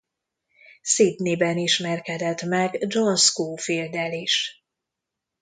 Sydneyben 0.81 1.57
ismerkedett 1.57 2.41
meg 2.43 2.75
John 2.87 3.15
Scofield-el 3.15 4.13
is. 4.13 4.65